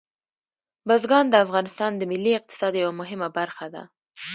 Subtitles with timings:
[0.87, 3.83] بزګان د افغانستان د ملي اقتصاد یوه مهمه برخه ده.